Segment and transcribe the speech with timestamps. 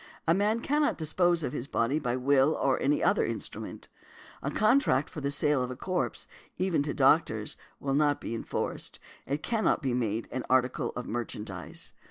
[0.27, 3.87] A man cannot dispose of his body by will or any other instrument.
[4.41, 6.27] A contract for the sale of a corpse,
[6.57, 11.93] even to doctors, will not be enforced; it cannot be made an article of merchandise.